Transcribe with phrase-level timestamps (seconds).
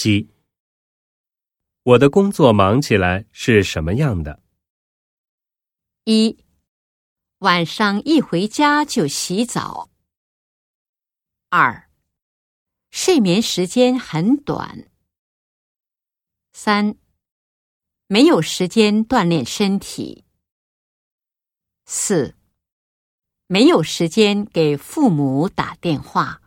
[0.00, 0.30] 七。
[1.82, 4.40] 我的工作忙起来是什么样的？
[6.04, 6.44] 一。
[7.38, 9.90] 晚上一回家就洗澡。
[11.48, 11.90] 二。
[12.92, 14.88] 睡眠时间很短。
[16.52, 16.96] 三。
[18.06, 20.24] 没有时间锻炼身体。
[21.86, 22.36] 四。
[23.48, 26.40] 没有时间给父母打电话。